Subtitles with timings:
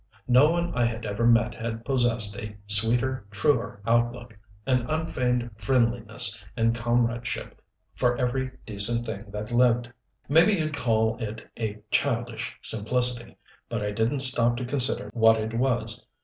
[0.27, 4.35] No one I had ever met had possessed a sweeter, truer outlook,
[4.65, 7.61] an unfeigned friendliness and comradeship
[7.93, 9.93] for every decent thing that lived.
[10.27, 13.37] Maybe you'd call it a childish simplicity,
[13.69, 16.03] but I didn't stop to consider what it was.